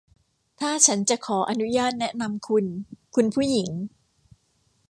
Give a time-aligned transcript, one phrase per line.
[0.59, 2.65] ถ้าฉันจะขออนุญาตแนะนำคุณ
[3.15, 3.69] คุณผู้หญิง